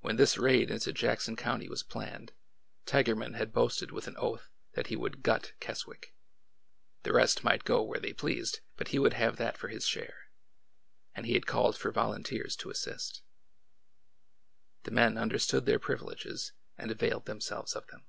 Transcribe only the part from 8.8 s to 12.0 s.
he would have that for his share,— and he had called for